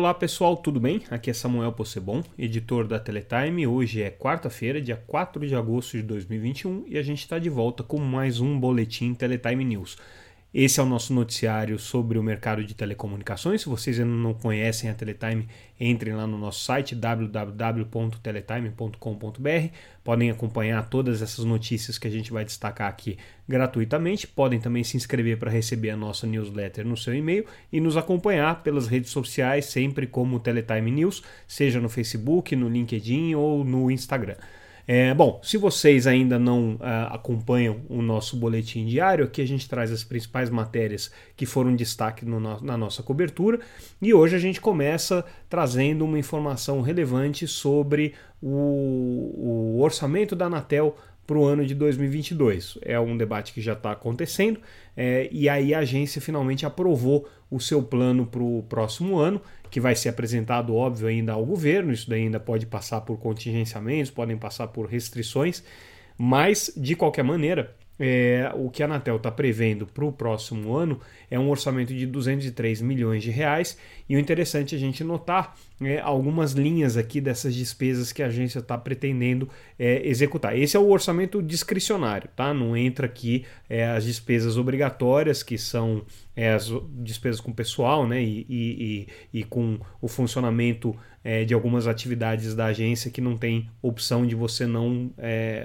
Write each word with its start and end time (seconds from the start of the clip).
Olá 0.00 0.14
pessoal, 0.14 0.56
tudo 0.56 0.80
bem? 0.80 1.02
Aqui 1.10 1.28
é 1.28 1.32
Samuel 1.34 1.72
Possebon, 1.72 2.22
editor 2.38 2.88
da 2.88 2.98
Teletime. 2.98 3.66
Hoje 3.66 4.00
é 4.00 4.10
quarta-feira, 4.10 4.80
dia 4.80 4.96
4 4.96 5.46
de 5.46 5.54
agosto 5.54 5.98
de 5.98 6.02
2021 6.04 6.84
e 6.86 6.96
a 6.96 7.02
gente 7.02 7.18
está 7.18 7.38
de 7.38 7.50
volta 7.50 7.82
com 7.82 7.98
mais 7.98 8.40
um 8.40 8.58
boletim 8.58 9.12
Teletime 9.12 9.62
News. 9.62 9.98
Esse 10.52 10.80
é 10.80 10.82
o 10.82 10.86
nosso 10.86 11.14
noticiário 11.14 11.78
sobre 11.78 12.18
o 12.18 12.22
mercado 12.24 12.64
de 12.64 12.74
telecomunicações. 12.74 13.60
Se 13.60 13.68
vocês 13.68 14.00
ainda 14.00 14.10
não 14.10 14.34
conhecem 14.34 14.90
a 14.90 14.94
Teletime, 14.94 15.46
entrem 15.78 16.12
lá 16.12 16.26
no 16.26 16.36
nosso 16.36 16.64
site 16.64 16.96
www.teletime.com.br. 16.96 19.74
Podem 20.02 20.28
acompanhar 20.28 20.88
todas 20.88 21.22
essas 21.22 21.44
notícias 21.44 21.98
que 21.98 22.08
a 22.08 22.10
gente 22.10 22.32
vai 22.32 22.44
destacar 22.44 22.88
aqui 22.88 23.16
gratuitamente. 23.48 24.26
Podem 24.26 24.58
também 24.58 24.82
se 24.82 24.96
inscrever 24.96 25.38
para 25.38 25.52
receber 25.52 25.90
a 25.90 25.96
nossa 25.96 26.26
newsletter 26.26 26.84
no 26.84 26.96
seu 26.96 27.14
e-mail 27.14 27.46
e 27.72 27.80
nos 27.80 27.96
acompanhar 27.96 28.64
pelas 28.64 28.88
redes 28.88 29.10
sociais, 29.10 29.66
sempre 29.66 30.04
como 30.04 30.40
Teletime 30.40 30.90
News, 30.90 31.22
seja 31.46 31.80
no 31.80 31.88
Facebook, 31.88 32.56
no 32.56 32.68
LinkedIn 32.68 33.36
ou 33.36 33.64
no 33.64 33.88
Instagram. 33.88 34.34
É, 34.92 35.14
bom, 35.14 35.38
se 35.40 35.56
vocês 35.56 36.04
ainda 36.04 36.36
não 36.36 36.74
uh, 36.74 37.12
acompanham 37.12 37.80
o 37.88 38.02
nosso 38.02 38.36
boletim 38.36 38.86
diário, 38.86 39.24
aqui 39.24 39.40
a 39.40 39.46
gente 39.46 39.68
traz 39.68 39.92
as 39.92 40.02
principais 40.02 40.50
matérias 40.50 41.12
que 41.36 41.46
foram 41.46 41.76
destaque 41.76 42.26
no, 42.26 42.40
na 42.40 42.76
nossa 42.76 43.00
cobertura 43.00 43.60
e 44.02 44.12
hoje 44.12 44.34
a 44.34 44.38
gente 44.40 44.60
começa 44.60 45.24
trazendo 45.48 46.04
uma 46.04 46.18
informação 46.18 46.80
relevante 46.80 47.46
sobre 47.46 48.14
o, 48.42 49.76
o 49.76 49.80
orçamento 49.80 50.34
da 50.34 50.46
Anatel 50.46 50.96
para 51.24 51.38
o 51.38 51.44
ano 51.44 51.64
de 51.64 51.76
2022. 51.76 52.78
É 52.82 52.98
um 52.98 53.16
debate 53.16 53.52
que 53.52 53.60
já 53.60 53.74
está 53.74 53.92
acontecendo 53.92 54.58
é, 54.96 55.28
e 55.30 55.48
aí 55.48 55.72
a 55.72 55.78
agência 55.78 56.20
finalmente 56.20 56.66
aprovou 56.66 57.28
o 57.48 57.60
seu 57.60 57.80
plano 57.80 58.26
para 58.26 58.42
o 58.42 58.64
próximo 58.68 59.18
ano, 59.18 59.40
que 59.70 59.80
vai 59.80 59.94
ser 59.94 60.08
apresentado, 60.08 60.74
óbvio, 60.74 61.06
ainda 61.08 61.32
ao 61.32 61.44
governo. 61.44 61.92
Isso 61.92 62.08
daí 62.08 62.22
ainda 62.22 62.40
pode 62.40 62.66
passar 62.66 63.00
por 63.02 63.18
contingenciamentos, 63.18 64.10
podem 64.10 64.36
passar 64.36 64.68
por 64.68 64.86
restrições, 64.86 65.62
mas 66.18 66.72
de 66.76 66.96
qualquer 66.96 67.22
maneira 67.22 67.74
é, 68.02 68.50
o 68.54 68.70
que 68.70 68.82
a 68.82 68.86
Anatel 68.86 69.16
está 69.16 69.30
prevendo 69.30 69.86
para 69.86 70.06
o 70.06 70.10
próximo 70.10 70.74
ano 70.74 70.98
é 71.30 71.38
um 71.38 71.50
orçamento 71.50 71.92
de 71.92 72.06
203 72.06 72.80
milhões 72.80 73.22
de 73.22 73.30
reais. 73.30 73.76
E 74.08 74.16
o 74.16 74.18
interessante 74.18 74.74
é 74.74 74.78
a 74.78 74.80
gente 74.80 75.04
notar 75.04 75.54
é, 75.82 76.00
algumas 76.00 76.52
linhas 76.52 76.96
aqui 76.96 77.20
dessas 77.20 77.54
despesas 77.54 78.10
que 78.10 78.22
a 78.22 78.26
agência 78.26 78.60
está 78.60 78.78
pretendendo 78.78 79.50
é, 79.78 80.00
executar. 80.08 80.58
Esse 80.58 80.78
é 80.78 80.80
o 80.80 80.88
orçamento 80.88 81.42
discricionário, 81.42 82.30
tá? 82.34 82.54
Não 82.54 82.74
entra 82.74 83.04
aqui 83.04 83.44
é, 83.68 83.86
as 83.86 84.04
despesas 84.04 84.56
obrigatórias, 84.56 85.42
que 85.42 85.58
são 85.58 86.02
é, 86.34 86.54
as 86.54 86.72
despesas 86.94 87.38
com 87.38 87.52
pessoal 87.52 88.08
né? 88.08 88.22
e, 88.22 88.46
e, 88.48 89.06
e, 89.32 89.40
e 89.40 89.44
com 89.44 89.78
o 90.00 90.08
funcionamento 90.08 90.96
é, 91.22 91.44
de 91.44 91.52
algumas 91.52 91.86
atividades 91.86 92.54
da 92.54 92.66
agência 92.66 93.10
que 93.10 93.20
não 93.20 93.36
tem 93.36 93.68
opção 93.82 94.26
de 94.26 94.34
você 94.34 94.66
não 94.66 95.12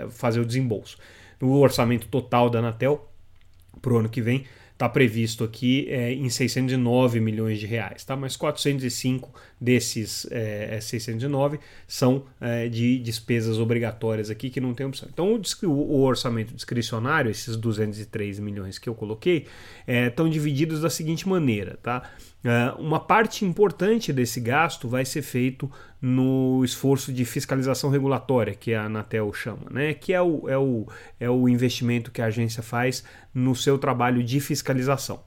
fazer 0.10 0.42
o 0.42 0.46
desembolso 0.46 0.98
o 1.42 1.60
orçamento 1.60 2.08
total 2.08 2.50
da 2.50 2.60
Anatel 2.60 3.10
para 3.82 3.94
o 3.94 3.98
ano 3.98 4.10
que 4.10 4.22
vem 4.22 4.46
está 4.76 4.90
previsto 4.90 5.46
aqui 5.46 5.88
é, 5.90 6.12
em 6.14 6.30
609 6.30 7.22
milhões 7.22 7.60
de 7.60 7.66
reais, 7.66 8.04
tá? 8.04 8.14
Mas 8.14 8.36
405 8.36 9.34
desses 9.60 10.28
é, 10.30 10.78
609 10.82 11.56
é, 11.56 11.60
são 11.88 12.26
é, 12.42 12.68
de 12.68 13.00
despesas 13.00 13.58
obrigatórias 13.58 14.30
aqui 14.30 14.50
que 14.50 14.60
não 14.60 14.74
tem 14.74 14.86
opção. 14.86 15.08
Então 15.12 15.34
o, 15.34 15.68
o, 15.68 16.02
orçamento 16.02 16.54
discricionário, 16.54 17.32
esses 17.32 17.56
203 17.56 18.40
milhões 18.40 18.78
que 18.78 18.90
eu 18.90 18.94
coloquei, 18.94 19.48
estão 19.88 20.28
é, 20.28 20.30
divididos 20.30 20.82
da 20.82 20.90
seguinte 20.90 21.28
maneira, 21.28 21.80
tá? 21.82 22.12
É, 22.44 22.74
uma 22.78 23.00
parte 23.00 23.46
importante 23.46 24.12
desse 24.12 24.42
gasto 24.42 24.90
vai 24.90 25.06
ser 25.06 25.22
feito 25.22 25.72
no 26.08 26.64
esforço 26.64 27.12
de 27.12 27.26
fiscalização 27.26 27.90
regulatória, 27.90 28.54
que 28.54 28.76
a 28.76 28.84
Anatel 28.84 29.34
chama, 29.34 29.64
né? 29.72 29.92
que 29.96 30.14
é 30.14 30.22
o, 30.22 30.48
é, 30.48 30.56
o, 30.56 30.86
é 31.20 31.28
o 31.28 31.50
investimento 31.50 32.12
que 32.12 32.22
a 32.22 32.26
agência 32.26 32.62
faz 32.62 33.04
no 33.34 33.56
seu 33.56 33.80
trabalho 33.80 34.24
de 34.24 34.40
fiscalização. 34.40 35.24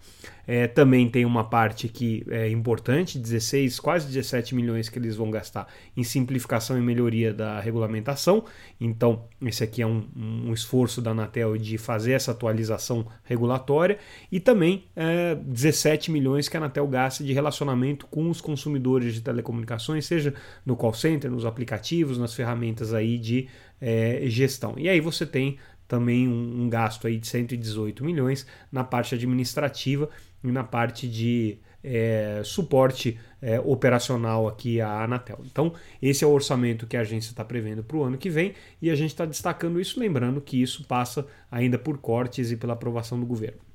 É, 0.50 0.66
também 0.66 1.06
tem 1.10 1.26
uma 1.26 1.44
parte 1.44 1.88
que 1.88 2.24
é 2.30 2.48
importante, 2.48 3.18
16, 3.18 3.78
quase 3.78 4.06
17 4.06 4.54
milhões 4.54 4.88
que 4.88 4.98
eles 4.98 5.14
vão 5.14 5.30
gastar 5.30 5.68
em 5.94 6.02
simplificação 6.02 6.78
e 6.78 6.80
melhoria 6.80 7.34
da 7.34 7.60
regulamentação. 7.60 8.46
Então, 8.80 9.24
esse 9.42 9.62
aqui 9.62 9.82
é 9.82 9.86
um, 9.86 10.08
um 10.16 10.54
esforço 10.54 11.02
da 11.02 11.10
Anatel 11.10 11.58
de 11.58 11.76
fazer 11.76 12.12
essa 12.12 12.30
atualização 12.30 13.06
regulatória. 13.24 13.98
E 14.32 14.40
também 14.40 14.86
é, 14.96 15.34
17 15.34 16.10
milhões 16.10 16.48
que 16.48 16.56
a 16.56 16.60
Anatel 16.60 16.86
gasta 16.86 17.22
de 17.22 17.34
relacionamento 17.34 18.06
com 18.06 18.30
os 18.30 18.40
consumidores 18.40 19.12
de 19.12 19.20
telecomunicações, 19.20 20.06
seja 20.06 20.32
no 20.68 20.76
call 20.76 20.92
center, 20.92 21.30
nos 21.30 21.46
aplicativos, 21.46 22.18
nas 22.18 22.34
ferramentas 22.34 22.92
aí 22.92 23.16
de 23.16 23.48
é, 23.80 24.20
gestão. 24.26 24.74
E 24.76 24.86
aí 24.86 25.00
você 25.00 25.24
tem 25.24 25.56
também 25.88 26.28
um, 26.28 26.64
um, 26.64 26.68
gasto 26.68 27.06
aí 27.06 27.16
de 27.16 27.26
118 27.26 28.04
milhões 28.04 28.46
na 28.70 28.84
parte 28.84 29.14
administrativa 29.14 30.10
e 30.44 30.52
na 30.52 30.62
parte 30.62 31.08
de 31.08 31.56
é, 31.82 32.42
suporte 32.44 33.18
é, 33.40 33.58
operacional 33.60 34.46
aqui 34.46 34.78
à 34.78 35.04
Anatel. 35.04 35.38
Então, 35.46 35.72
esse 36.02 36.22
é 36.22 36.26
o 36.26 36.30
orçamento 36.32 36.86
que 36.86 36.98
a 36.98 37.00
agência 37.00 37.30
está 37.30 37.42
prevendo 37.42 37.82
para 37.82 37.96
o 37.96 38.04
ano 38.04 38.18
que 38.18 38.28
vem 38.28 38.52
e 38.82 38.90
a 38.90 38.94
gente 38.94 39.10
está 39.10 39.24
destacando 39.24 39.80
isso, 39.80 39.98
lembrando 39.98 40.38
que 40.38 40.60
isso 40.60 40.84
passa 40.84 41.26
ainda 41.50 41.78
por 41.78 41.96
cortes 41.96 42.50
e 42.50 42.58
pela 42.58 42.74
aprovação 42.74 43.18
do 43.18 43.24
governo. 43.24 43.67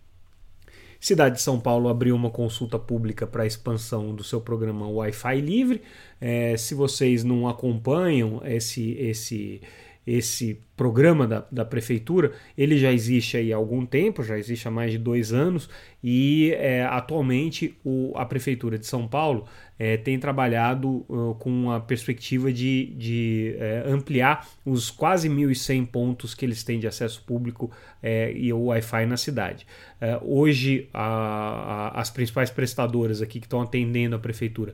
Cidade 1.03 1.35
de 1.35 1.41
São 1.41 1.59
Paulo 1.59 1.89
abriu 1.89 2.15
uma 2.15 2.29
consulta 2.29 2.79
pública 2.79 3.27
para 3.27 3.43
a 3.43 3.45
expansão 3.45 4.15
do 4.15 4.23
seu 4.23 4.39
programa 4.39 4.87
Wi-Fi 4.87 5.41
livre. 5.41 5.81
É, 6.21 6.55
se 6.55 6.73
vocês 6.73 7.25
não 7.25 7.45
acompanham 7.45 8.41
esse, 8.45 8.91
esse 8.93 9.59
esse 10.05 10.59
programa 10.75 11.27
da, 11.27 11.45
da 11.51 11.63
prefeitura, 11.63 12.33
ele 12.57 12.77
já 12.77 12.91
existe 12.91 13.37
aí 13.37 13.53
há 13.53 13.55
algum 13.55 13.85
tempo, 13.85 14.23
já 14.23 14.37
existe 14.37 14.67
há 14.67 14.71
mais 14.71 14.91
de 14.91 14.97
dois 14.97 15.31
anos, 15.31 15.69
e 16.03 16.51
é, 16.57 16.83
atualmente 16.83 17.77
o, 17.83 18.11
a 18.15 18.25
prefeitura 18.25 18.77
de 18.77 18.85
São 18.85 19.07
Paulo 19.07 19.45
é, 19.79 19.97
tem 19.97 20.19
trabalhado 20.19 21.05
uh, 21.09 21.35
com 21.39 21.71
a 21.71 21.79
perspectiva 21.79 22.51
de, 22.51 22.93
de 22.97 23.55
é, 23.59 23.83
ampliar 23.87 24.47
os 24.65 24.91
quase 24.91 25.29
1.100 25.29 25.85
pontos 25.87 26.35
que 26.35 26.45
eles 26.45 26.63
têm 26.63 26.79
de 26.79 26.87
acesso 26.87 27.23
público 27.23 27.71
é, 28.01 28.31
e 28.33 28.51
o 28.51 28.65
Wi-Fi 28.65 29.05
na 29.05 29.17
cidade. 29.17 29.65
É, 30.01 30.19
hoje, 30.21 30.89
a, 30.93 31.91
a, 31.93 32.01
as 32.01 32.09
principais 32.09 32.49
prestadoras 32.49 33.21
aqui 33.21 33.39
que 33.39 33.45
estão 33.45 33.61
atendendo 33.61 34.15
a 34.15 34.19
prefeitura 34.19 34.73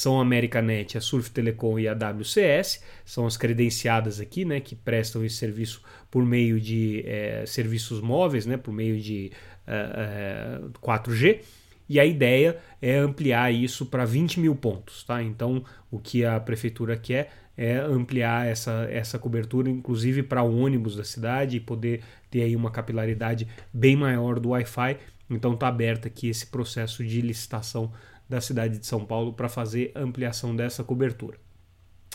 são 0.00 0.18
a 0.18 0.22
Americanet, 0.22 0.96
a 0.98 1.00
Surf 1.00 1.30
Telecom 1.30 1.78
e 1.78 1.88
a 1.88 1.92
WCS, 1.92 2.82
são 3.04 3.26
as 3.26 3.36
credenciadas 3.36 4.20
aqui, 4.20 4.44
né, 4.44 4.60
que 4.60 4.74
prestam 4.74 5.24
esse 5.24 5.36
serviço 5.36 5.82
por 6.10 6.24
meio 6.24 6.60
de 6.60 7.02
é, 7.06 7.44
serviços 7.46 8.00
móveis, 8.00 8.46
né, 8.46 8.56
por 8.56 8.72
meio 8.72 9.00
de 9.00 9.32
é, 9.66 10.60
é, 10.64 10.78
4G. 10.80 11.40
E 11.88 12.00
a 12.00 12.04
ideia 12.04 12.58
é 12.82 12.96
ampliar 12.98 13.52
isso 13.52 13.86
para 13.86 14.04
20 14.04 14.40
mil 14.40 14.54
pontos. 14.56 15.04
Tá? 15.04 15.22
Então, 15.22 15.64
o 15.90 15.98
que 15.98 16.24
a 16.24 16.38
prefeitura 16.40 16.96
quer 16.96 17.32
é 17.56 17.78
ampliar 17.78 18.46
essa, 18.46 18.86
essa 18.90 19.18
cobertura, 19.18 19.70
inclusive 19.70 20.22
para 20.22 20.42
ônibus 20.42 20.96
da 20.96 21.04
cidade, 21.04 21.56
e 21.56 21.60
poder 21.60 22.02
ter 22.30 22.42
aí 22.42 22.54
uma 22.54 22.70
capilaridade 22.70 23.48
bem 23.72 23.96
maior 23.96 24.38
do 24.38 24.50
Wi-Fi. 24.50 24.98
Então, 25.30 25.54
está 25.54 25.68
aberto 25.68 26.06
aqui 26.06 26.28
esse 26.28 26.46
processo 26.46 27.04
de 27.04 27.20
licitação 27.20 27.92
da 28.28 28.40
cidade 28.40 28.78
de 28.78 28.86
São 28.86 29.04
Paulo 29.04 29.32
para 29.32 29.48
fazer 29.48 29.92
ampliação 29.94 30.54
dessa 30.54 30.82
cobertura. 30.82 31.38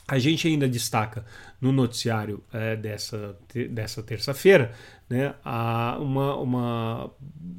A 0.07 0.19
gente 0.19 0.47
ainda 0.47 0.67
destaca 0.67 1.25
no 1.59 1.71
noticiário 1.71 2.43
é, 2.51 2.75
dessa, 2.75 3.37
dessa 3.69 4.03
terça-feira 4.03 4.73
né, 5.09 5.35
uma, 5.99 6.35
uma, 6.35 7.11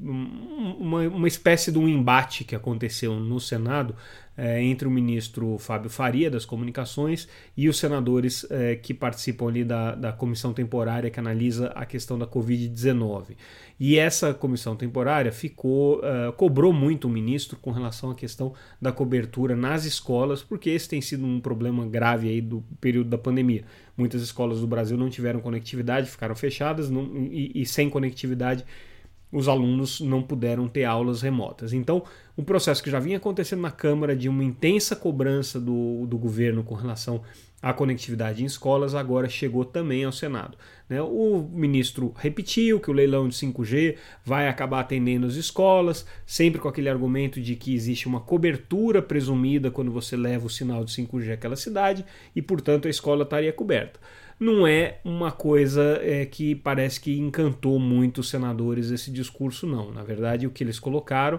uma, 0.02 1.00
uma 1.08 1.28
espécie 1.28 1.70
de 1.70 1.78
um 1.78 1.88
embate 1.88 2.44
que 2.44 2.54
aconteceu 2.54 3.14
no 3.14 3.38
Senado 3.38 3.94
é, 4.36 4.62
entre 4.62 4.88
o 4.88 4.90
ministro 4.90 5.58
Fábio 5.58 5.90
Faria 5.90 6.30
das 6.30 6.44
Comunicações 6.44 7.28
e 7.56 7.68
os 7.68 7.78
senadores 7.78 8.46
é, 8.50 8.76
que 8.76 8.94
participam 8.94 9.48
ali 9.48 9.62
da, 9.62 9.94
da 9.94 10.12
comissão 10.12 10.52
temporária 10.52 11.10
que 11.10 11.20
analisa 11.20 11.68
a 11.68 11.84
questão 11.84 12.18
da 12.18 12.26
Covid-19. 12.26 13.36
E 13.78 13.98
essa 13.98 14.32
comissão 14.32 14.76
temporária 14.76 15.32
ficou 15.32 15.98
uh, 15.98 16.32
cobrou 16.34 16.72
muito 16.72 17.08
o 17.08 17.10
ministro 17.10 17.58
com 17.58 17.72
relação 17.72 18.10
à 18.10 18.14
questão 18.14 18.54
da 18.80 18.92
cobertura 18.92 19.56
nas 19.56 19.84
escolas, 19.84 20.42
porque 20.42 20.70
esse 20.70 20.88
tem 20.88 21.00
sido 21.00 21.26
um 21.26 21.40
problema 21.40 21.84
grave 21.84 22.28
aí 22.28 22.40
do 22.40 22.62
período 22.80 23.10
da 23.10 23.18
pandemia. 23.18 23.64
Muitas 23.96 24.22
escolas 24.22 24.60
do 24.60 24.66
Brasil 24.66 24.96
não 24.96 25.10
tiveram 25.10 25.40
conectividade, 25.40 26.08
ficaram 26.08 26.34
fechadas 26.34 26.88
não, 26.88 27.26
e, 27.30 27.60
e 27.62 27.66
sem 27.66 27.90
conectividade 27.90 28.64
os 29.32 29.48
alunos 29.48 30.00
não 30.00 30.22
puderam 30.22 30.68
ter 30.68 30.84
aulas 30.84 31.22
remotas. 31.22 31.72
Então, 31.72 32.04
um 32.36 32.44
processo 32.44 32.82
que 32.82 32.90
já 32.90 33.00
vinha 33.00 33.16
acontecendo 33.16 33.62
na 33.62 33.70
Câmara 33.70 34.14
de 34.14 34.28
uma 34.28 34.44
intensa 34.44 34.94
cobrança 34.94 35.58
do, 35.58 36.06
do 36.06 36.18
governo 36.18 36.62
com 36.62 36.74
relação 36.74 37.22
a 37.62 37.72
conectividade 37.72 38.42
em 38.42 38.46
escolas 38.46 38.92
agora 38.92 39.28
chegou 39.28 39.64
também 39.64 40.04
ao 40.04 40.10
Senado. 40.10 40.58
Né? 40.88 41.00
O 41.00 41.48
ministro 41.52 42.12
repetiu 42.18 42.80
que 42.80 42.90
o 42.90 42.92
leilão 42.92 43.28
de 43.28 43.36
5G 43.36 43.96
vai 44.24 44.48
acabar 44.48 44.80
atendendo 44.80 45.26
as 45.26 45.34
escolas, 45.34 46.04
sempre 46.26 46.60
com 46.60 46.68
aquele 46.68 46.88
argumento 46.88 47.40
de 47.40 47.54
que 47.54 47.72
existe 47.72 48.08
uma 48.08 48.20
cobertura 48.20 49.00
presumida 49.00 49.70
quando 49.70 49.92
você 49.92 50.16
leva 50.16 50.46
o 50.46 50.50
sinal 50.50 50.84
de 50.84 50.92
5G 50.92 51.32
àquela 51.32 51.56
cidade 51.56 52.04
e, 52.34 52.42
portanto, 52.42 52.88
a 52.88 52.90
escola 52.90 53.22
estaria 53.22 53.52
coberta. 53.52 54.00
Não 54.40 54.66
é 54.66 54.98
uma 55.04 55.30
coisa 55.30 56.00
é, 56.02 56.26
que 56.26 56.56
parece 56.56 57.00
que 57.00 57.16
encantou 57.16 57.78
muito 57.78 58.22
os 58.22 58.28
senadores 58.28 58.90
esse 58.90 59.08
discurso, 59.08 59.68
não. 59.68 59.92
Na 59.92 60.02
verdade, 60.02 60.48
o 60.48 60.50
que 60.50 60.64
eles 60.64 60.80
colocaram 60.80 61.38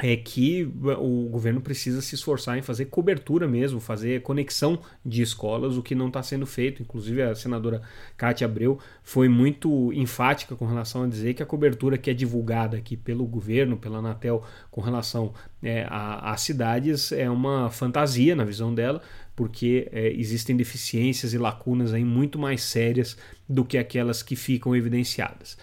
é 0.00 0.16
que 0.16 0.62
o 0.98 1.28
governo 1.28 1.60
precisa 1.60 2.00
se 2.00 2.14
esforçar 2.14 2.56
em 2.56 2.62
fazer 2.62 2.84
cobertura 2.84 3.48
mesmo, 3.48 3.80
fazer 3.80 4.22
conexão 4.22 4.78
de 5.04 5.22
escolas, 5.22 5.76
o 5.76 5.82
que 5.82 5.94
não 5.94 6.06
está 6.06 6.22
sendo 6.22 6.46
feito. 6.46 6.82
Inclusive, 6.82 7.22
a 7.22 7.34
senadora 7.34 7.82
Cátia 8.16 8.44
Abreu 8.44 8.78
foi 9.02 9.28
muito 9.28 9.92
enfática 9.92 10.54
com 10.54 10.66
relação 10.66 11.02
a 11.02 11.08
dizer 11.08 11.34
que 11.34 11.42
a 11.42 11.46
cobertura 11.46 11.98
que 11.98 12.10
é 12.10 12.14
divulgada 12.14 12.76
aqui 12.76 12.96
pelo 12.96 13.26
governo, 13.26 13.76
pela 13.76 13.98
Anatel, 13.98 14.44
com 14.70 14.80
relação 14.80 15.34
é, 15.60 15.84
às 15.90 16.42
cidades, 16.42 17.10
é 17.10 17.28
uma 17.28 17.68
fantasia 17.68 18.36
na 18.36 18.44
visão 18.44 18.72
dela, 18.72 19.02
porque 19.34 19.88
é, 19.90 20.12
existem 20.12 20.56
deficiências 20.56 21.34
e 21.34 21.38
lacunas 21.38 21.92
aí 21.92 22.04
muito 22.04 22.38
mais 22.38 22.62
sérias 22.62 23.16
do 23.48 23.64
que 23.64 23.76
aquelas 23.76 24.22
que 24.22 24.36
ficam 24.36 24.76
evidenciadas. 24.76 25.58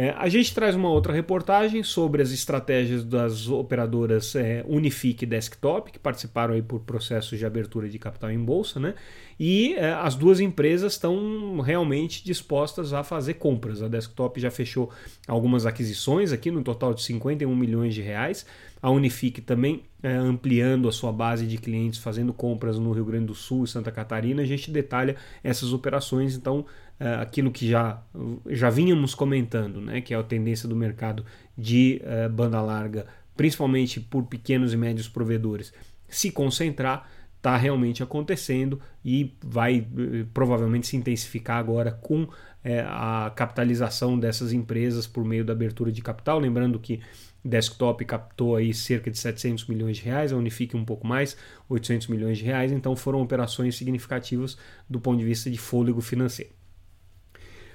É, 0.00 0.10
a 0.16 0.28
gente 0.28 0.54
traz 0.54 0.76
uma 0.76 0.88
outra 0.88 1.12
reportagem 1.12 1.82
sobre 1.82 2.22
as 2.22 2.30
estratégias 2.30 3.02
das 3.02 3.48
operadoras 3.48 4.36
é, 4.36 4.64
Unifique 4.68 5.26
Desktop, 5.26 5.90
que 5.90 5.98
participaram 5.98 6.54
aí 6.54 6.62
por 6.62 6.78
processos 6.82 7.36
de 7.36 7.44
abertura 7.44 7.88
de 7.88 7.98
capital 7.98 8.30
em 8.30 8.38
bolsa, 8.38 8.78
né? 8.78 8.94
E 9.40 9.74
é, 9.74 9.90
as 9.94 10.14
duas 10.14 10.38
empresas 10.38 10.92
estão 10.92 11.58
realmente 11.58 12.24
dispostas 12.24 12.92
a 12.92 13.02
fazer 13.02 13.34
compras. 13.34 13.82
A 13.82 13.88
Desktop 13.88 14.40
já 14.40 14.52
fechou 14.52 14.88
algumas 15.26 15.66
aquisições 15.66 16.30
aqui, 16.30 16.52
no 16.52 16.62
total 16.62 16.94
de 16.94 17.02
51 17.02 17.56
milhões 17.56 17.92
de 17.92 18.00
reais. 18.00 18.46
A 18.80 18.90
Unifique 18.90 19.40
também 19.40 19.82
é, 20.00 20.12
ampliando 20.12 20.88
a 20.88 20.92
sua 20.92 21.10
base 21.10 21.44
de 21.44 21.58
clientes, 21.58 21.98
fazendo 21.98 22.32
compras 22.32 22.78
no 22.78 22.92
Rio 22.92 23.04
Grande 23.04 23.26
do 23.26 23.34
Sul 23.34 23.64
e 23.64 23.68
Santa 23.68 23.90
Catarina. 23.90 24.42
A 24.42 24.46
gente 24.46 24.70
detalha 24.70 25.16
essas 25.42 25.72
operações, 25.72 26.36
então 26.36 26.64
é, 27.00 27.14
aquilo 27.14 27.50
que 27.50 27.68
já, 27.68 28.02
já 28.48 28.70
vínhamos 28.70 29.14
comentando, 29.14 29.80
né, 29.80 30.00
que 30.00 30.12
é 30.12 30.16
a 30.16 30.22
tendência 30.22 30.68
do 30.68 30.74
mercado 30.74 31.24
de 31.56 32.00
é, 32.04 32.28
banda 32.28 32.60
larga, 32.60 33.06
principalmente 33.36 34.00
por 34.00 34.24
pequenos 34.24 34.72
e 34.72 34.76
médios 34.76 35.08
provedores, 35.08 35.72
se 36.08 36.30
concentrar, 36.30 37.08
está 37.36 37.56
realmente 37.56 38.02
acontecendo 38.02 38.80
e 39.04 39.36
vai 39.40 39.78
eh, 39.78 40.26
provavelmente 40.34 40.88
se 40.88 40.96
intensificar 40.96 41.56
agora 41.56 41.92
com 41.92 42.28
é, 42.64 42.80
a 42.80 43.32
capitalização 43.34 44.18
dessas 44.18 44.52
empresas 44.52 45.06
por 45.06 45.24
meio 45.24 45.44
da 45.44 45.52
abertura 45.52 45.92
de 45.92 46.02
capital. 46.02 46.40
Lembrando 46.40 46.80
que 46.80 47.00
Desktop 47.44 48.04
captou 48.04 48.56
aí 48.56 48.74
cerca 48.74 49.08
de 49.08 49.18
700 49.18 49.66
milhões 49.68 49.98
de 49.98 50.02
reais, 50.02 50.32
a 50.32 50.36
Unifique 50.36 50.76
um 50.76 50.84
pouco 50.84 51.06
mais, 51.06 51.36
800 51.68 52.08
milhões 52.08 52.38
de 52.38 52.44
reais, 52.44 52.72
então 52.72 52.96
foram 52.96 53.22
operações 53.22 53.76
significativas 53.76 54.58
do 54.90 55.00
ponto 55.00 55.18
de 55.18 55.24
vista 55.24 55.48
de 55.48 55.58
fôlego 55.58 56.00
financeiro. 56.00 56.57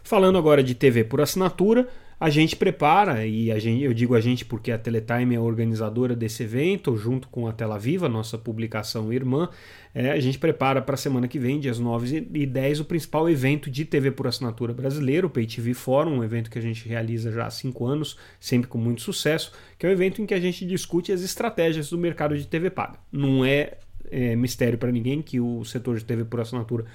Falando 0.04 0.38
agora 0.38 0.62
de 0.62 0.76
TV 0.76 1.06
por 1.06 1.22
assinatura, 1.22 1.88
a 2.20 2.30
gente 2.30 2.56
prepara, 2.56 3.26
e 3.26 3.52
a 3.52 3.58
gente, 3.58 3.84
eu 3.84 3.94
digo 3.94 4.16
a 4.16 4.22
gente 4.22 4.46
porque 4.46 4.72
a 4.72 4.78
Teletime 4.78 5.36
é 5.36 5.38
a 5.38 5.42
organizadora 5.42 6.14
desse 6.14 6.44
evento, 6.44 6.96
junto 6.96 7.28
com 7.30 7.48
a 7.48 7.54
Tela 7.54 7.80
Viva, 7.80 8.10
nossa 8.10 8.38
publicação 8.38 9.12
irmã, 9.12 9.50
é, 9.96 10.12
a 10.12 10.20
gente 10.20 10.38
prepara 10.38 10.82
para 10.82 10.96
a 10.96 10.98
semana 10.98 11.28
que 11.28 11.40
vem, 11.40 11.60
dias 11.60 11.80
9 11.80 12.28
e 12.34 12.46
10, 12.46 12.82
o 12.82 12.86
principal 12.86 13.30
evento 13.30 13.70
de 13.72 13.86
TV 13.86 14.12
por 14.12 14.28
assinatura 14.28 14.74
brasileiro, 14.74 15.28
o 15.28 15.30
Pay 15.30 15.48
TV 15.48 15.74
Forum, 15.74 16.18
um 16.18 16.24
evento 16.24 16.50
que 16.52 16.60
a 16.60 16.62
gente 16.62 16.88
realiza 16.88 17.32
já 17.32 17.46
há 17.46 17.50
cinco 17.50 17.86
anos, 17.86 18.18
sempre 18.40 18.70
com 18.70 18.78
muito 18.78 19.02
sucesso, 19.02 19.54
que 19.78 19.86
é 19.86 19.90
um 19.90 19.92
evento 19.92 20.22
em 20.22 20.26
que 20.26 20.34
a 20.34 20.40
gente 20.40 20.66
discute 20.66 21.12
as 21.12 21.22
estratégias 21.22 21.90
do 21.90 21.98
mercado 21.98 22.38
de 22.38 22.46
TV 22.46 22.70
paga. 22.70 23.00
Não 23.12 23.44
é, 23.44 23.78
é 24.12 24.36
mistério 24.36 24.78
para 24.78 24.92
ninguém 24.92 25.22
que 25.22 25.40
o 25.40 25.64
setor 25.64 25.98
de 25.98 26.06
TV 26.06 26.26
por 26.26 26.42
assinatura 26.42 26.86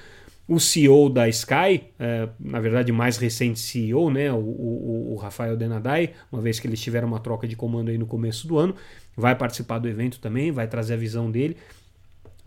o 0.50 0.58
CEO 0.58 1.08
da 1.08 1.28
Sky, 1.28 1.84
é, 1.96 2.28
na 2.40 2.58
verdade 2.58 2.90
mais 2.90 3.16
recente 3.16 3.60
CEO, 3.60 4.10
né, 4.10 4.32
o, 4.32 4.36
o, 4.36 5.12
o, 5.12 5.16
Rafael 5.16 5.56
Denadai, 5.56 6.10
uma 6.32 6.42
vez 6.42 6.58
que 6.58 6.66
eles 6.66 6.80
tiveram 6.80 7.06
uma 7.06 7.20
troca 7.20 7.46
de 7.46 7.54
comando 7.54 7.88
aí 7.88 7.96
no 7.96 8.04
começo 8.04 8.48
do 8.48 8.58
ano, 8.58 8.74
vai 9.16 9.36
participar 9.36 9.78
do 9.78 9.86
evento 9.86 10.18
também, 10.18 10.50
vai 10.50 10.66
trazer 10.66 10.94
a 10.94 10.96
visão 10.96 11.30
dele. 11.30 11.56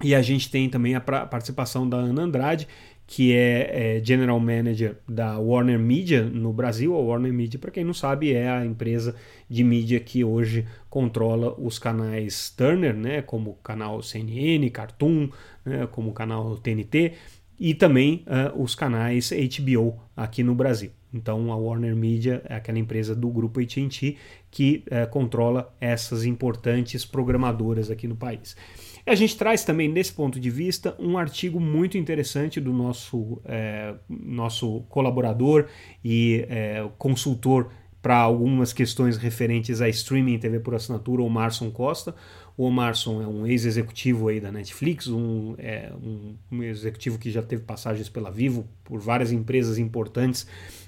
E 0.03 0.13
a 0.13 0.21
gente 0.21 0.51
tem 0.51 0.67
também 0.67 0.95
a 0.95 0.99
participação 0.99 1.87
da 1.87 1.95
Ana 1.95 2.23
Andrade, 2.23 2.67
que 3.07 3.31
é, 3.31 3.99
é, 3.99 4.03
General 4.03 4.37
Manager 4.37 4.97
da 5.07 5.39
Warner 5.39 5.79
Media 5.79 6.23
no 6.23 6.51
Brasil. 6.51 6.93
A 6.93 6.99
Warner 6.99 7.31
Media, 7.31 7.57
para 7.57 7.71
quem 7.71 7.85
não 7.85 7.93
sabe, 7.93 8.33
é 8.33 8.49
a 8.49 8.65
empresa 8.65 9.15
de 9.49 9.63
mídia 9.63 10.01
que 10.01 10.25
hoje 10.25 10.67
controla 10.89 11.55
os 11.57 11.79
canais 11.79 12.49
Turner, 12.49 12.93
né, 12.93 13.21
como 13.21 13.51
o 13.51 13.55
canal 13.55 14.01
CNN, 14.01 14.69
Cartoon, 14.71 15.29
né, 15.63 15.87
como 15.89 16.09
o 16.09 16.13
canal 16.13 16.57
TNT 16.57 17.13
e 17.63 17.73
também 17.73 18.25
uh, 18.27 18.61
os 18.61 18.75
canais 18.75 19.31
HBO 19.31 19.97
aqui 20.17 20.43
no 20.43 20.53
Brasil. 20.53 20.91
Então 21.13 21.49
a 21.49 21.55
Warner 21.55 21.95
Media 21.95 22.41
é 22.43 22.55
aquela 22.55 22.77
empresa 22.77 23.15
do 23.15 23.29
grupo 23.29 23.61
AT&T 23.61 24.17
que 24.51 24.83
uh, 24.87 25.09
controla 25.09 25.73
essas 25.79 26.25
importantes 26.25 27.05
programadoras 27.05 27.89
aqui 27.89 28.05
no 28.05 28.17
país. 28.17 28.57
A 29.05 29.15
gente 29.15 29.37
traz 29.37 29.63
também, 29.63 29.87
nesse 29.87 30.11
ponto 30.11 30.41
de 30.41 30.49
vista, 30.49 30.93
um 30.99 31.17
artigo 31.17 31.57
muito 31.57 31.97
interessante 31.97 32.59
do 32.59 32.73
nosso, 32.73 33.41
é, 33.45 33.95
nosso 34.09 34.81
colaborador 34.89 35.67
e 36.03 36.45
é, 36.49 36.89
consultor 36.97 37.69
para 38.03 38.17
algumas 38.17 38.73
questões 38.73 39.15
referentes 39.15 39.79
a 39.79 39.87
streaming 39.87 40.37
TV 40.37 40.59
por 40.59 40.75
assinatura, 40.75 41.21
o 41.21 41.29
Marson 41.29 41.71
Costa. 41.71 42.13
O 42.57 42.65
Omarson 42.65 43.23
é 43.23 43.25
um 43.25 43.47
ex-executivo 43.47 44.27
aí 44.27 44.41
da 44.41 44.51
Netflix, 44.51 45.07
um, 45.07 45.55
é, 45.57 45.89
um, 46.03 46.35
um, 46.51 46.61
executivo 46.61 47.17
que 47.17 47.31
já 47.31 47.41
teve 47.41 47.63
passagens 47.63 48.09
pela 48.09 48.29
Vivo 48.29 48.67
por 48.83 48.99
várias 48.99 49.31
empresas 49.31 49.79
importantes 49.79 50.45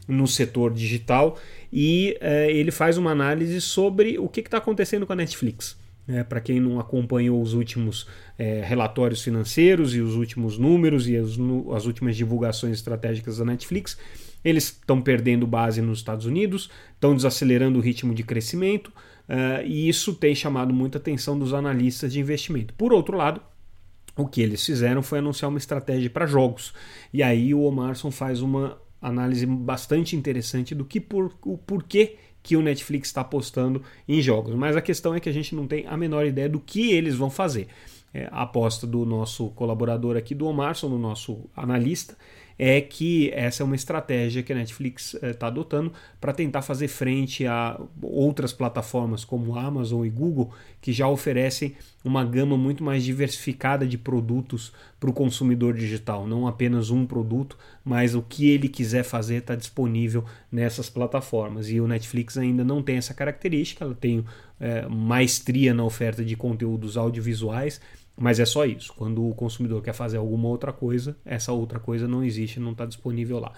no 0.07 0.27
setor 0.27 0.73
digital 0.73 1.39
e 1.71 2.17
é, 2.19 2.51
ele 2.51 2.69
faz 2.69 2.97
uma 2.97 3.11
análise 3.11 3.59
sobre 3.61 4.19
o 4.19 4.27
que 4.27 4.41
está 4.41 4.57
acontecendo 4.57 5.07
com 5.07 5.13
a 5.13 5.15
Netflix. 5.15 5.77
É, 6.07 6.21
Para 6.21 6.41
quem 6.41 6.59
não 6.59 6.79
acompanhou 6.79 7.41
os 7.41 7.53
últimos 7.53 8.07
é, 8.37 8.61
relatórios 8.61 9.23
financeiros 9.23 9.95
e 9.95 10.01
os 10.01 10.15
últimos 10.15 10.57
números 10.57 11.07
e 11.07 11.15
as, 11.15 11.31
as 11.73 11.85
últimas 11.85 12.15
divulgações 12.17 12.73
estratégicas 12.73 13.37
da 13.37 13.45
Netflix, 13.45 13.97
eles 14.45 14.65
estão 14.65 15.01
perdendo 15.01 15.47
base 15.47 15.81
nos 15.81 15.97
Estados 15.97 16.27
Unidos, 16.27 16.69
estão 16.93 17.15
desacelerando 17.15 17.79
o 17.79 17.81
ritmo 17.81 18.13
de 18.13 18.23
crescimento 18.23 18.89
uh, 19.27 19.65
e 19.65 19.89
isso 19.89 20.13
tem 20.13 20.35
chamado 20.35 20.71
muita 20.71 20.99
atenção 20.99 21.37
dos 21.37 21.51
analistas 21.51 22.13
de 22.13 22.19
investimento. 22.19 22.71
Por 22.75 22.93
outro 22.93 23.17
lado, 23.17 23.41
o 24.15 24.27
que 24.27 24.41
eles 24.41 24.63
fizeram 24.63 25.01
foi 25.01 25.17
anunciar 25.17 25.49
uma 25.49 25.57
estratégia 25.57 26.09
para 26.11 26.27
jogos. 26.27 26.73
E 27.11 27.23
aí 27.23 27.53
o 27.53 27.63
Omarson 27.63 28.11
faz 28.11 28.39
uma 28.41 28.77
análise 29.01 29.45
bastante 29.45 30.15
interessante 30.15 30.73
do 30.75 30.85
que 30.85 31.01
por, 31.01 31.33
o 31.43 31.57
porquê 31.57 32.15
que 32.41 32.55
o 32.55 32.61
Netflix 32.61 33.09
está 33.09 33.21
apostando 33.21 33.81
em 34.07 34.21
jogos. 34.21 34.53
Mas 34.53 34.75
a 34.77 34.81
questão 34.81 35.15
é 35.15 35.19
que 35.19 35.27
a 35.27 35.33
gente 35.33 35.55
não 35.55 35.65
tem 35.65 35.87
a 35.87 35.97
menor 35.97 36.25
ideia 36.25 36.47
do 36.47 36.59
que 36.59 36.91
eles 36.91 37.15
vão 37.15 37.29
fazer. 37.29 37.67
É, 38.15 38.29
a 38.31 38.43
aposta 38.43 38.87
do 38.87 39.05
nosso 39.05 39.49
colaborador 39.49 40.15
aqui, 40.15 40.33
do 40.33 40.47
Omarson, 40.47 40.87
do 40.89 40.97
nosso 40.97 41.49
analista, 41.53 42.15
é 42.57 42.79
que 42.79 43.29
essa 43.33 43.61
é 43.61 43.65
uma 43.65 43.75
estratégia 43.75 44.41
que 44.41 44.53
a 44.53 44.55
Netflix 44.55 45.15
está 45.15 45.47
eh, 45.47 45.49
adotando 45.49 45.91
para 46.21 46.31
tentar 46.31 46.61
fazer 46.61 46.87
frente 46.87 47.45
a 47.45 47.77
outras 48.01 48.53
plataformas 48.53 49.25
como 49.25 49.57
Amazon 49.59 50.05
e 50.05 50.09
Google, 50.09 50.51
que 50.79 50.93
já 50.93 51.09
oferecem 51.09 51.75
uma 52.05 52.23
gama 52.23 52.55
muito 52.55 52.81
mais 52.81 53.03
diversificada 53.03 53.85
de 53.85 53.97
produtos 53.97 54.71
para 54.97 55.09
o 55.09 55.13
consumidor 55.13 55.73
digital. 55.73 56.25
Não 56.25 56.47
apenas 56.47 56.89
um 56.89 57.05
produto, 57.05 57.57
mas 57.83 58.15
o 58.15 58.21
que 58.21 58.49
ele 58.49 58.69
quiser 58.69 59.03
fazer 59.03 59.39
está 59.39 59.55
disponível 59.55 60.23
nessas 60.49 60.89
plataformas. 60.89 61.69
E 61.69 61.81
o 61.81 61.87
Netflix 61.87 62.37
ainda 62.37 62.63
não 62.63 62.81
tem 62.81 62.95
essa 62.95 63.13
característica, 63.13 63.83
ela 63.83 63.93
tem 63.93 64.23
é, 64.59 64.87
maestria 64.87 65.73
na 65.73 65.83
oferta 65.83 66.23
de 66.23 66.35
conteúdos 66.35 66.97
audiovisuais 66.97 67.79
mas 68.17 68.39
é 68.39 68.45
só 68.45 68.65
isso. 68.65 68.93
Quando 68.93 69.27
o 69.27 69.35
consumidor 69.35 69.81
quer 69.81 69.93
fazer 69.93 70.17
alguma 70.17 70.47
outra 70.47 70.71
coisa, 70.71 71.17
essa 71.25 71.51
outra 71.51 71.79
coisa 71.79 72.07
não 72.07 72.23
existe, 72.23 72.59
não 72.59 72.71
está 72.71 72.85
disponível 72.85 73.39
lá. 73.39 73.51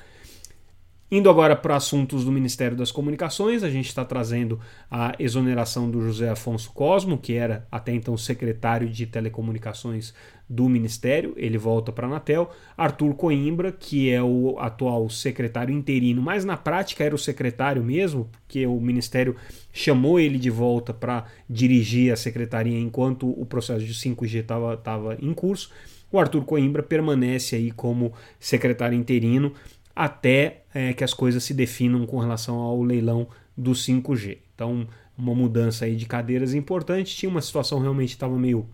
Indo 1.09 1.29
agora 1.29 1.55
para 1.55 1.77
assuntos 1.77 2.25
do 2.25 2.33
Ministério 2.33 2.75
das 2.75 2.91
Comunicações, 2.91 3.63
a 3.63 3.69
gente 3.69 3.87
está 3.87 4.03
trazendo 4.03 4.59
a 4.91 5.15
exoneração 5.17 5.89
do 5.89 6.01
José 6.01 6.29
Afonso 6.29 6.69
Cosmo, 6.73 7.17
que 7.17 7.33
era 7.33 7.65
até 7.71 7.93
então 7.93 8.17
secretário 8.17 8.89
de 8.89 9.05
Telecomunicações 9.05 10.13
do 10.49 10.67
Ministério, 10.67 11.33
ele 11.37 11.57
volta 11.57 11.93
para 11.93 12.07
a 12.07 12.09
Anatel. 12.09 12.51
Arthur 12.77 13.13
Coimbra, 13.15 13.71
que 13.71 14.09
é 14.09 14.21
o 14.21 14.57
atual 14.59 15.09
secretário 15.09 15.73
interino, 15.73 16.21
mas 16.21 16.43
na 16.43 16.57
prática 16.57 17.05
era 17.05 17.15
o 17.15 17.17
secretário 17.17 17.81
mesmo, 17.81 18.29
porque 18.31 18.67
o 18.67 18.77
Ministério 18.77 19.37
chamou 19.71 20.19
ele 20.19 20.37
de 20.37 20.49
volta 20.49 20.93
para 20.93 21.23
dirigir 21.49 22.11
a 22.11 22.17
secretaria 22.17 22.77
enquanto 22.77 23.29
o 23.29 23.45
processo 23.45 23.85
de 23.85 23.93
5G 23.93 24.41
estava 24.41 25.17
em 25.21 25.33
curso. 25.33 25.71
O 26.09 26.17
Arthur 26.17 26.45
Coimbra 26.45 26.81
permanece 26.81 27.55
aí 27.55 27.69
como 27.71 28.13
secretário 28.39 28.97
interino 28.97 29.53
até 29.97 30.61
é, 30.71 30.93
que 30.93 31.03
as 31.03 31.11
coisas 31.11 31.43
se 31.43 31.55
definam 31.55 32.05
com 32.05 32.19
relação 32.19 32.57
ao 32.57 32.83
leilão 32.83 33.27
do 33.57 33.71
5G. 33.71 34.37
Então, 34.53 34.87
uma 35.17 35.33
mudança 35.33 35.85
aí 35.85 35.95
de 35.95 36.05
cadeiras 36.05 36.53
importante. 36.53 37.15
Tinha 37.15 37.29
uma 37.29 37.41
situação 37.41 37.79
realmente 37.79 38.09
estava 38.09 38.37
meio 38.37 38.69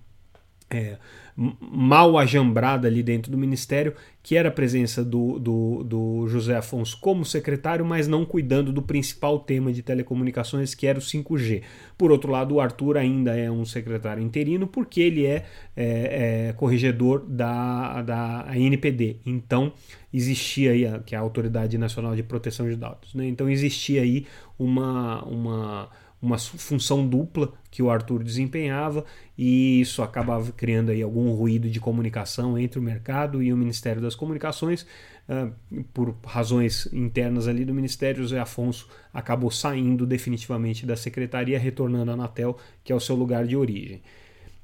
é, 0.73 0.97
mal 1.35 2.17
ajambrada 2.17 2.87
ali 2.87 3.01
dentro 3.01 3.31
do 3.31 3.37
ministério, 3.37 3.93
que 4.21 4.35
era 4.35 4.49
a 4.49 4.51
presença 4.51 5.03
do, 5.03 5.39
do, 5.39 5.83
do, 5.83 6.27
José 6.27 6.55
Afonso 6.55 6.97
como 6.99 7.25
secretário, 7.25 7.83
mas 7.83 8.07
não 8.07 8.23
cuidando 8.23 8.71
do 8.71 8.81
principal 8.81 9.39
tema 9.39 9.73
de 9.73 9.81
telecomunicações, 9.81 10.75
que 10.75 10.85
era 10.85 10.99
o 10.99 11.01
5G. 11.01 11.63
Por 11.97 12.11
outro 12.11 12.31
lado, 12.31 12.55
o 12.55 12.61
Arthur 12.61 12.97
ainda 12.97 13.35
é 13.35 13.49
um 13.49 13.65
secretário 13.65 14.23
interino, 14.23 14.67
porque 14.67 15.01
ele 15.01 15.25
é, 15.25 15.45
é, 15.75 16.47
é 16.49 16.53
corregedor 16.53 17.25
da, 17.27 18.01
da 18.01 18.47
NPD. 18.55 19.17
Então, 19.25 19.73
existia 20.13 20.71
aí, 20.71 20.85
a, 20.85 20.99
que 20.99 21.15
é 21.15 21.17
a 21.17 21.21
Autoridade 21.21 21.77
Nacional 21.77 22.15
de 22.15 22.23
Proteção 22.23 22.69
de 22.69 22.75
Dados. 22.75 23.13
Né? 23.13 23.27
Então, 23.27 23.49
existia 23.49 24.01
aí 24.01 24.25
uma. 24.57 25.23
uma 25.25 26.02
uma 26.23 26.37
função 26.37 27.05
dupla 27.05 27.51
que 27.69 27.83
o 27.83 27.89
Arthur 27.89 28.23
desempenhava 28.23 29.03
e 29.37 29.81
isso 29.81 30.01
acabava 30.01 30.53
criando 30.53 30.89
aí 30.89 31.01
algum 31.01 31.33
ruído 31.33 31.69
de 31.69 31.81
comunicação 31.81 32.57
entre 32.57 32.79
o 32.79 32.81
mercado 32.81 33.43
e 33.43 33.51
o 33.51 33.57
Ministério 33.57 34.01
das 34.01 34.15
Comunicações. 34.15 34.87
Uh, 35.27 35.83
por 35.93 36.15
razões 36.25 36.87
internas 36.93 37.47
ali 37.47 37.65
do 37.65 37.73
Ministério, 37.73 38.23
José 38.23 38.39
Afonso 38.39 38.87
acabou 39.13 39.51
saindo 39.51 40.05
definitivamente 40.05 40.85
da 40.85 40.95
secretaria, 40.95 41.59
retornando 41.59 42.11
à 42.11 42.13
Anatel, 42.13 42.57
que 42.83 42.93
é 42.93 42.95
o 42.95 43.01
seu 43.01 43.15
lugar 43.15 43.45
de 43.45 43.57
origem. 43.57 44.01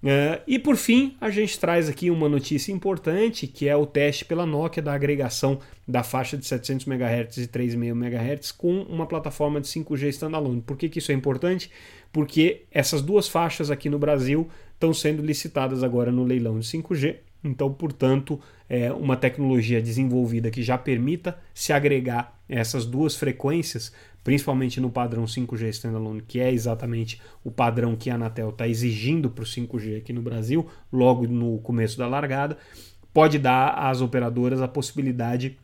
Uh, 0.01 0.39
e 0.47 0.57
por 0.57 0.77
fim, 0.77 1.17
a 1.19 1.29
gente 1.29 1.59
traz 1.59 1.89
aqui 1.89 2.09
uma 2.09 2.29
notícia 2.29 2.71
importante, 2.71 3.45
que 3.45 3.67
é 3.67 3.75
o 3.75 3.85
teste 3.85 4.23
pela 4.23 4.45
Nokia 4.45 4.81
da 4.81 4.93
agregação 4.93 5.59
da 5.85 6.03
faixa 6.03 6.37
de 6.37 6.45
700 6.45 6.87
MHz 6.87 7.37
e 7.37 7.47
3,5 7.47 7.91
MHz 7.91 8.51
com 8.53 8.83
uma 8.83 9.05
plataforma 9.05 9.59
de 9.59 9.67
5G 9.67 10.07
standalone. 10.09 10.61
Por 10.61 10.77
que, 10.77 10.87
que 10.87 10.99
isso 10.99 11.11
é 11.11 11.15
importante? 11.15 11.69
Porque 12.13 12.63
essas 12.71 13.01
duas 13.01 13.27
faixas 13.27 13.69
aqui 13.69 13.89
no 13.89 13.99
Brasil 13.99 14.49
estão 14.73 14.93
sendo 14.93 15.21
licitadas 15.21 15.83
agora 15.83 16.11
no 16.11 16.23
leilão 16.23 16.59
de 16.59 16.65
5G. 16.65 17.17
Então, 17.43 17.71
portanto, 17.73 18.39
é 18.67 18.91
uma 18.91 19.15
tecnologia 19.15 19.81
desenvolvida 19.81 20.51
que 20.51 20.61
já 20.61 20.77
permita 20.77 21.37
se 21.53 21.71
agregar 21.71 22.37
essas 22.49 22.85
duas 22.85 23.15
frequências 23.15 23.93
principalmente 24.23 24.79
no 24.79 24.89
padrão 24.89 25.23
5G 25.25 25.69
standalone, 25.69 26.21
que 26.21 26.39
é 26.39 26.51
exatamente 26.51 27.21
o 27.43 27.51
padrão 27.51 27.95
que 27.95 28.09
a 28.09 28.15
Anatel 28.15 28.49
está 28.49 28.67
exigindo 28.67 29.29
para 29.29 29.43
o 29.43 29.47
5G 29.47 29.97
aqui 29.97 30.13
no 30.13 30.21
Brasil, 30.21 30.67
logo 30.91 31.25
no 31.27 31.59
começo 31.59 31.97
da 31.97 32.07
largada, 32.07 32.57
pode 33.13 33.39
dar 33.39 33.69
às 33.69 34.01
operadoras 34.01 34.61
a 34.61 34.67
possibilidade 34.67 35.57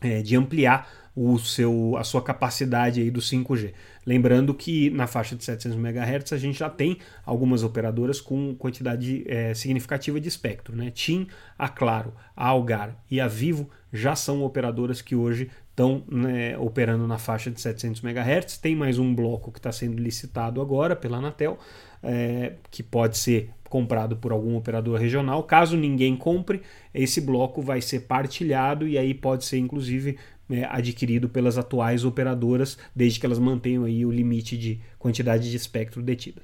é, 0.00 0.22
de 0.22 0.36
ampliar 0.36 0.88
o 1.14 1.38
seu, 1.38 1.96
a 1.96 2.04
sua 2.04 2.22
capacidade 2.22 3.00
aí 3.00 3.10
do 3.10 3.20
5G. 3.20 3.72
Lembrando 4.06 4.54
que 4.54 4.90
na 4.90 5.06
faixa 5.06 5.36
de 5.36 5.44
700 5.44 5.76
MHz 5.76 6.32
a 6.32 6.38
gente 6.38 6.58
já 6.58 6.70
tem 6.70 6.98
algumas 7.24 7.62
operadoras 7.62 8.20
com 8.20 8.54
quantidade 8.54 9.24
é, 9.26 9.52
significativa 9.54 10.20
de 10.20 10.28
espectro. 10.28 10.74
Né? 10.74 10.90
TIM, 10.90 11.26
a 11.58 11.68
Claro, 11.68 12.14
a 12.36 12.48
Algar 12.48 12.96
e 13.10 13.20
a 13.20 13.28
Vivo 13.28 13.68
já 13.92 14.14
são 14.14 14.42
operadoras 14.42 15.02
que 15.02 15.14
hoje 15.14 15.50
estão 15.70 16.04
né, 16.08 16.56
operando 16.58 17.06
na 17.06 17.18
faixa 17.18 17.50
de 17.50 17.60
700 17.60 18.02
MHz. 18.02 18.58
Tem 18.58 18.76
mais 18.76 18.98
um 18.98 19.14
bloco 19.14 19.50
que 19.50 19.58
está 19.58 19.72
sendo 19.72 20.00
licitado 20.00 20.60
agora 20.60 20.94
pela 20.94 21.18
Anatel, 21.18 21.58
é, 22.02 22.54
que 22.70 22.82
pode 22.82 23.18
ser 23.18 23.50
comprado 23.68 24.16
por 24.16 24.32
algum 24.32 24.56
operador 24.56 24.98
regional. 24.98 25.42
Caso 25.44 25.76
ninguém 25.76 26.16
compre, 26.16 26.60
esse 26.92 27.20
bloco 27.20 27.62
vai 27.62 27.80
ser 27.80 28.00
partilhado 28.00 28.86
e 28.86 28.98
aí 28.98 29.14
pode 29.14 29.44
ser 29.44 29.58
inclusive 29.58 30.18
né, 30.50 30.66
adquirido 30.68 31.28
pelas 31.28 31.56
atuais 31.56 32.04
operadoras, 32.04 32.76
desde 32.94 33.20
que 33.20 33.24
elas 33.24 33.38
mantenham 33.38 33.84
aí 33.84 34.04
o 34.04 34.10
limite 34.10 34.58
de 34.58 34.80
quantidade 34.98 35.48
de 35.48 35.56
espectro 35.56 36.02
detida. 36.02 36.42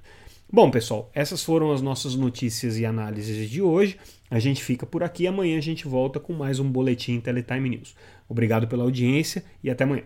Bom, 0.51 0.71
pessoal, 0.71 1.11
essas 1.13 1.43
foram 1.43 1.73
as 1.73 1.83
nossas 1.83 2.15
notícias 2.15 2.79
e 2.79 2.87
análises 2.87 3.51
de 3.51 3.61
hoje. 3.61 3.99
A 4.31 4.39
gente 4.39 4.63
fica 4.63 4.87
por 4.87 5.03
aqui. 5.03 5.27
Amanhã 5.27 5.59
a 5.59 5.61
gente 5.61 5.89
volta 5.89 6.21
com 6.21 6.33
mais 6.33 6.61
um 6.61 6.71
boletim 6.71 7.19
Teletime 7.19 7.69
News. 7.69 7.97
Obrigado 8.29 8.69
pela 8.69 8.85
audiência 8.85 9.45
e 9.63 9.69
até 9.69 9.83
amanhã. 9.83 10.05